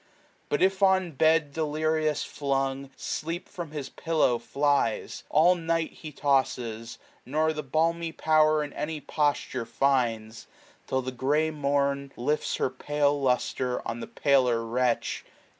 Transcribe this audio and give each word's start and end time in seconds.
But 0.49 0.63
if 0.63 0.81
on 0.81 1.11
bed 1.11 1.53
Delirious 1.53 2.23
flung, 2.23 2.89
sleep 2.97 3.47
from 3.47 3.69
his 3.69 3.89
pillow 3.89 4.39
flies. 4.39 5.23
1045 5.29 5.29
All 5.29 5.53
night 5.53 5.91
he 5.91 6.11
tosses, 6.11 6.97
nor 7.23 7.53
the 7.53 7.61
balmy 7.61 8.11
power 8.11 8.63
In 8.63 8.73
any 8.73 8.99
posture 8.99 9.63
finds 9.63 10.45
j 10.45 10.49
till 10.87 11.03
the 11.03 11.11
grey 11.11 11.51
mom 11.51 12.09
Lifts 12.17 12.55
her 12.55 12.71
pale 12.71 13.21
lustre 13.21 13.87
on 13.87 13.99
the 13.99 14.07
paler 14.07 14.65
wretch. 14.65 15.23